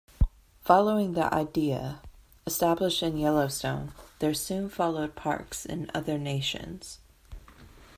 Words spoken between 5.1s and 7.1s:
parks in other nations.